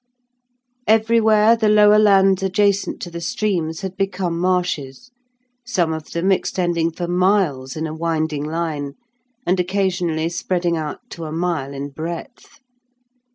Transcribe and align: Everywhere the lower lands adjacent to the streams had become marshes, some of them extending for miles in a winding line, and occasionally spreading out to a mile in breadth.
Everywhere 0.87 1.55
the 1.55 1.69
lower 1.69 1.99
lands 1.99 2.41
adjacent 2.41 3.03
to 3.03 3.11
the 3.11 3.21
streams 3.21 3.81
had 3.81 3.95
become 3.95 4.35
marshes, 4.39 5.11
some 5.63 5.93
of 5.93 6.09
them 6.09 6.31
extending 6.31 6.89
for 6.89 7.07
miles 7.07 7.75
in 7.75 7.85
a 7.85 7.93
winding 7.93 8.43
line, 8.45 8.93
and 9.45 9.59
occasionally 9.59 10.29
spreading 10.29 10.75
out 10.75 11.07
to 11.11 11.25
a 11.25 11.31
mile 11.31 11.71
in 11.71 11.89
breadth. 11.89 12.61